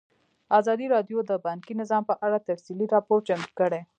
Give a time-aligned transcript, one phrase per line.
[0.59, 3.81] ازادي راډیو د بانکي نظام په اړه تفصیلي راپور چمتو کړی.